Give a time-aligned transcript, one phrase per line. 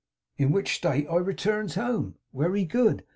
[0.35, 2.15] In which state I returns home.
[2.33, 3.03] Wery good.